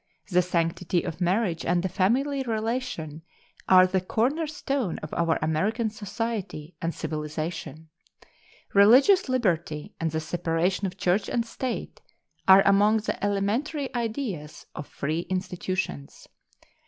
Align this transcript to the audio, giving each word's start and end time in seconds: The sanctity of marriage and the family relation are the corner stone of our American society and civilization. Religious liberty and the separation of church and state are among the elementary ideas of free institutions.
The 0.31 0.41
sanctity 0.41 1.03
of 1.03 1.21
marriage 1.21 1.63
and 1.63 1.83
the 1.83 1.87
family 1.87 2.41
relation 2.41 3.21
are 3.69 3.85
the 3.85 4.01
corner 4.01 4.47
stone 4.47 4.97
of 5.03 5.13
our 5.13 5.37
American 5.43 5.91
society 5.91 6.75
and 6.81 6.91
civilization. 6.91 7.89
Religious 8.73 9.29
liberty 9.29 9.93
and 9.99 10.09
the 10.09 10.19
separation 10.19 10.87
of 10.87 10.97
church 10.97 11.29
and 11.29 11.45
state 11.45 12.01
are 12.47 12.63
among 12.65 12.97
the 12.97 13.23
elementary 13.23 13.93
ideas 13.95 14.65
of 14.73 14.87
free 14.87 15.27
institutions. 15.29 16.27